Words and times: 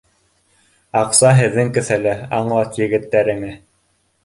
Аҡса 1.01 1.33
һеҙҙең 1.41 1.69
кеҫәлә, 1.77 2.17
аңлат 2.41 2.83
егеттәреңә 2.85 3.55